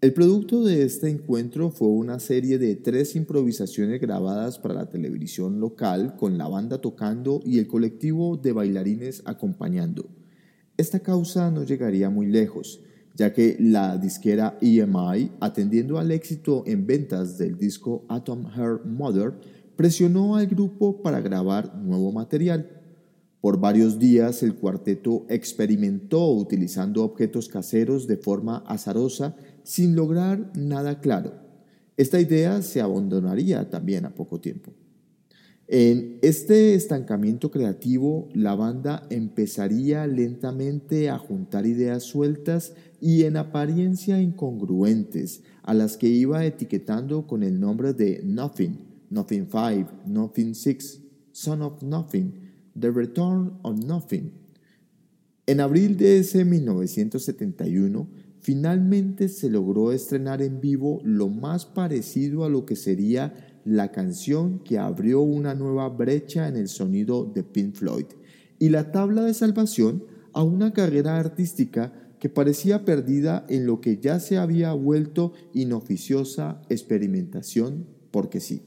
el 0.00 0.12
producto 0.12 0.62
de 0.62 0.84
este 0.84 1.10
encuentro 1.10 1.70
fue 1.70 1.88
una 1.88 2.20
serie 2.20 2.56
de 2.58 2.76
tres 2.76 3.16
improvisaciones 3.16 4.00
grabadas 4.00 4.60
para 4.60 4.74
la 4.74 4.88
televisión 4.88 5.58
local 5.58 6.14
con 6.14 6.38
la 6.38 6.46
banda 6.46 6.80
tocando 6.80 7.40
y 7.44 7.58
el 7.58 7.66
colectivo 7.66 8.36
de 8.36 8.52
bailarines 8.52 9.22
acompañando. 9.24 10.08
Esta 10.76 11.00
causa 11.00 11.50
no 11.50 11.64
llegaría 11.64 12.10
muy 12.10 12.26
lejos, 12.26 12.80
ya 13.16 13.32
que 13.32 13.56
la 13.58 13.98
disquera 13.98 14.56
EMI, 14.60 15.32
atendiendo 15.40 15.98
al 15.98 16.12
éxito 16.12 16.62
en 16.66 16.86
ventas 16.86 17.36
del 17.36 17.58
disco 17.58 18.04
Atom 18.08 18.48
Heart 18.52 18.84
Mother, 18.84 19.32
presionó 19.74 20.36
al 20.36 20.46
grupo 20.46 21.02
para 21.02 21.20
grabar 21.20 21.74
nuevo 21.74 22.12
material. 22.12 22.70
Por 23.40 23.60
varios 23.60 23.98
días 23.98 24.42
el 24.42 24.54
cuarteto 24.54 25.24
experimentó 25.28 26.30
utilizando 26.32 27.04
objetos 27.04 27.48
caseros 27.48 28.06
de 28.06 28.16
forma 28.16 28.58
azarosa 28.66 29.36
sin 29.68 29.94
lograr 29.94 30.50
nada 30.56 30.98
claro. 30.98 31.34
Esta 31.98 32.18
idea 32.18 32.62
se 32.62 32.80
abandonaría 32.80 33.68
también 33.68 34.06
a 34.06 34.14
poco 34.14 34.40
tiempo. 34.40 34.72
En 35.66 36.18
este 36.22 36.74
estancamiento 36.74 37.50
creativo, 37.50 38.30
la 38.32 38.54
banda 38.54 39.06
empezaría 39.10 40.06
lentamente 40.06 41.10
a 41.10 41.18
juntar 41.18 41.66
ideas 41.66 42.04
sueltas 42.04 42.72
y 42.98 43.24
en 43.24 43.36
apariencia 43.36 44.22
incongruentes, 44.22 45.42
a 45.62 45.74
las 45.74 45.98
que 45.98 46.08
iba 46.08 46.46
etiquetando 46.46 47.26
con 47.26 47.42
el 47.42 47.60
nombre 47.60 47.92
de 47.92 48.22
Nothing, 48.24 48.78
Nothing 49.10 49.48
Five, 49.48 49.86
Nothing 50.06 50.54
Six, 50.54 51.02
Son 51.32 51.60
of 51.60 51.82
Nothing, 51.82 52.32
The 52.80 52.90
Return 52.90 53.58
of 53.60 53.84
Nothing. 53.84 54.32
En 55.44 55.60
abril 55.60 55.98
de 55.98 56.20
ese 56.20 56.46
1971, 56.46 58.08
finalmente 58.48 59.28
se 59.28 59.50
logró 59.50 59.92
estrenar 59.92 60.40
en 60.40 60.58
vivo 60.58 61.02
lo 61.04 61.28
más 61.28 61.66
parecido 61.66 62.44
a 62.44 62.48
lo 62.48 62.64
que 62.64 62.76
sería 62.76 63.60
la 63.66 63.92
canción 63.92 64.60
que 64.60 64.78
abrió 64.78 65.20
una 65.20 65.54
nueva 65.54 65.90
brecha 65.90 66.48
en 66.48 66.56
el 66.56 66.68
sonido 66.68 67.26
de 67.26 67.42
Pink 67.42 67.74
Floyd 67.74 68.06
y 68.58 68.70
la 68.70 68.90
tabla 68.90 69.24
de 69.24 69.34
salvación 69.34 70.04
a 70.32 70.42
una 70.42 70.72
carrera 70.72 71.18
artística 71.18 71.92
que 72.18 72.30
parecía 72.30 72.86
perdida 72.86 73.44
en 73.50 73.66
lo 73.66 73.82
que 73.82 73.98
ya 73.98 74.18
se 74.18 74.38
había 74.38 74.72
vuelto 74.72 75.34
inoficiosa 75.52 76.62
experimentación 76.70 77.86
porque 78.10 78.40
sí. 78.40 78.62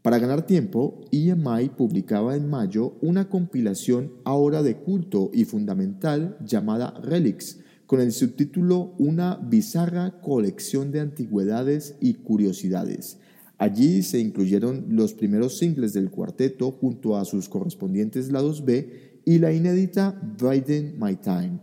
Para 0.00 0.18
ganar 0.18 0.46
tiempo, 0.46 1.02
EMI 1.12 1.68
publicaba 1.76 2.34
en 2.34 2.48
mayo 2.48 2.96
una 3.02 3.28
compilación 3.28 4.14
ahora 4.24 4.62
de 4.62 4.78
culto 4.78 5.30
y 5.34 5.44
fundamental 5.44 6.38
llamada 6.42 6.98
Relics, 7.02 7.58
con 7.90 8.00
el 8.00 8.12
subtítulo 8.12 8.94
Una 8.98 9.34
bizarra 9.34 10.20
colección 10.20 10.92
de 10.92 11.00
antigüedades 11.00 11.96
y 12.00 12.14
curiosidades. 12.14 13.18
Allí 13.58 14.04
se 14.04 14.20
incluyeron 14.20 14.86
los 14.90 15.12
primeros 15.12 15.58
singles 15.58 15.92
del 15.92 16.08
cuarteto 16.08 16.70
junto 16.70 17.16
a 17.16 17.24
sus 17.24 17.48
correspondientes 17.48 18.30
lados 18.30 18.64
B 18.64 19.18
y 19.24 19.40
la 19.40 19.52
inédita 19.52 20.16
Biden 20.40 21.00
My 21.00 21.16
Time. 21.16 21.58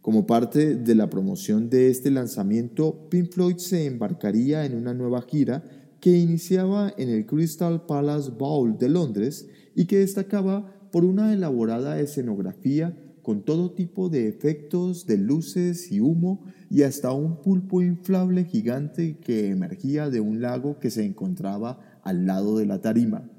Como 0.00 0.24
parte 0.24 0.76
de 0.76 0.94
la 0.94 1.10
promoción 1.10 1.68
de 1.68 1.90
este 1.90 2.10
lanzamiento, 2.10 3.10
Pink 3.10 3.30
Floyd 3.30 3.58
se 3.58 3.84
embarcaría 3.84 4.64
en 4.64 4.74
una 4.74 4.94
nueva 4.94 5.20
gira 5.20 5.62
que 6.00 6.16
iniciaba 6.16 6.94
en 6.96 7.10
el 7.10 7.26
Crystal 7.26 7.84
Palace 7.84 8.30
Bowl 8.30 8.78
de 8.78 8.88
Londres 8.88 9.46
y 9.74 9.84
que 9.84 9.98
destacaba 9.98 10.74
por 10.90 11.04
una 11.04 11.34
elaborada 11.34 12.00
escenografía 12.00 12.96
con 13.30 13.44
todo 13.44 13.70
tipo 13.70 14.08
de 14.08 14.26
efectos 14.26 15.06
de 15.06 15.16
luces 15.16 15.92
y 15.92 16.00
humo 16.00 16.42
y 16.68 16.82
hasta 16.82 17.12
un 17.12 17.40
pulpo 17.40 17.80
inflable 17.80 18.44
gigante 18.44 19.18
que 19.18 19.50
emergía 19.50 20.10
de 20.10 20.18
un 20.18 20.40
lago 20.40 20.80
que 20.80 20.90
se 20.90 21.04
encontraba 21.04 22.00
al 22.02 22.26
lado 22.26 22.58
de 22.58 22.66
la 22.66 22.80
tarima. 22.80 23.30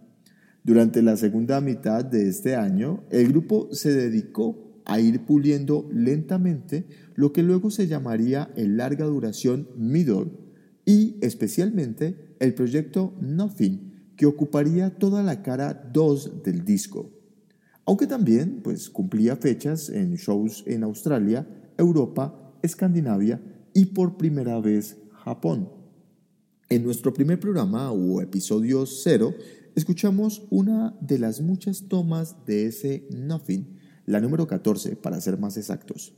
Durante 0.64 1.02
la 1.02 1.18
segunda 1.18 1.60
mitad 1.60 2.06
de 2.06 2.30
este 2.30 2.56
año, 2.56 3.04
el 3.10 3.28
grupo 3.28 3.68
se 3.74 3.94
dedicó 3.94 4.82
a 4.86 5.02
ir 5.02 5.26
puliendo 5.26 5.90
lentamente 5.92 6.86
lo 7.16 7.34
que 7.34 7.44
luego 7.44 7.70
se 7.70 7.88
llamaría 7.88 8.50
el 8.56 8.78
larga 8.78 9.04
duración 9.04 9.68
Middle 9.76 10.32
y 10.86 11.18
especialmente 11.20 12.16
el 12.40 12.54
proyecto 12.54 13.14
Nothing, 13.20 13.92
que 14.16 14.26
ocuparía 14.26 14.92
toda 14.92 15.22
la 15.22 15.42
cara 15.42 15.74
2 15.92 16.44
del 16.44 16.64
disco 16.64 17.21
aunque 17.92 18.08
también 18.08 18.62
pues, 18.64 18.90
cumplía 18.90 19.36
fechas 19.36 19.90
en 19.90 20.16
shows 20.16 20.64
en 20.66 20.84
Australia, 20.84 21.46
Europa, 21.78 22.54
Escandinavia 22.62 23.42
y 23.74 23.88
por 23.88 24.16
primera 24.16 24.62
vez 24.62 24.96
Japón. 25.26 25.68
En 26.70 26.86
nuestro 26.86 27.12
primer 27.12 27.38
programa 27.38 27.92
o 27.92 28.22
episodio 28.22 28.86
cero, 28.86 29.36
escuchamos 29.76 30.48
una 30.50 30.96
de 31.02 31.20
las 31.20 31.42
muchas 31.42 31.90
tomas 31.90 32.38
de 32.46 32.68
ese 32.68 33.10
Nothing, 33.14 33.78
la 34.06 34.22
número 34.22 34.48
14 34.48 34.96
para 34.96 35.20
ser 35.20 35.38
más 35.38 35.58
exactos. 35.58 36.14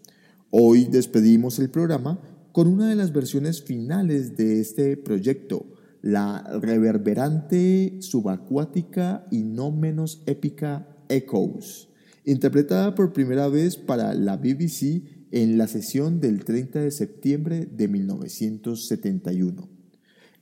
Hoy 0.51 0.85
despedimos 0.85 1.57
el 1.57 1.71
programa 1.71 2.21
con 2.51 2.67
una 2.67 2.87
de 2.87 2.95
las 2.95 3.11
versiones 3.11 3.63
finales 3.63 4.37
de 4.37 4.61
este 4.61 4.95
proyecto, 4.95 5.65
la 6.03 6.43
reverberante, 6.61 7.97
subacuática 7.99 9.25
y 9.31 9.41
no 9.41 9.71
menos 9.71 10.21
épica 10.27 10.92
Echoes, 11.13 11.89
interpretada 12.25 12.95
por 12.95 13.13
primera 13.13 13.47
vez 13.47 13.77
para 13.77 14.13
la 14.13 14.37
BBC 14.37 15.03
en 15.31 15.57
la 15.57 15.67
sesión 15.67 16.19
del 16.19 16.43
30 16.43 16.81
de 16.81 16.91
septiembre 16.91 17.65
de 17.65 17.87
1971. 17.87 19.69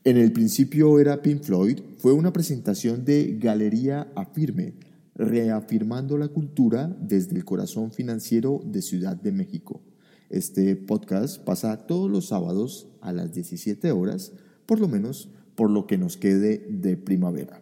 En 0.03 0.17
el 0.17 0.31
principio 0.31 0.99
era 0.99 1.21
Pink 1.21 1.43
Floyd, 1.43 1.79
fue 1.97 2.13
una 2.13 2.33
presentación 2.33 3.05
de 3.05 3.37
Galería 3.39 4.11
Afirme, 4.15 4.73
reafirmando 5.15 6.17
la 6.17 6.29
cultura 6.29 6.95
desde 6.99 7.35
el 7.35 7.45
corazón 7.45 7.91
financiero 7.91 8.61
de 8.65 8.81
Ciudad 8.81 9.15
de 9.15 9.31
México. 9.31 9.81
Este 10.29 10.75
podcast 10.75 11.43
pasa 11.43 11.85
todos 11.85 12.09
los 12.09 12.27
sábados 12.27 12.87
a 13.01 13.11
las 13.11 13.33
17 13.33 13.91
horas, 13.91 14.31
por 14.65 14.79
lo 14.79 14.87
menos 14.87 15.29
por 15.55 15.69
lo 15.69 15.85
que 15.85 15.97
nos 15.97 16.17
quede 16.17 16.65
de 16.69 16.97
primavera. 16.97 17.60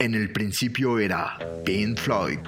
En 0.00 0.14
el 0.14 0.32
principio 0.32 0.98
era 0.98 1.38
Pink 1.62 1.98
Floyd. 1.98 2.38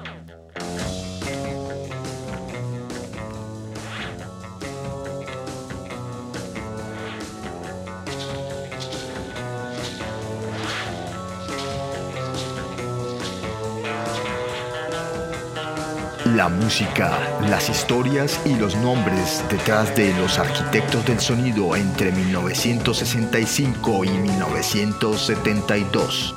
La 16.35 16.49
música, 16.49 17.19
las 17.51 17.69
historias 17.69 18.41
y 18.47 18.57
los 18.57 18.74
nombres 18.77 19.45
detrás 19.51 19.95
de 19.95 20.15
los 20.15 20.39
arquitectos 20.39 21.05
del 21.05 21.20
sonido 21.20 21.77
entre 21.77 22.12
1965 22.12 24.07
y 24.07 24.09
1972. 24.09 26.35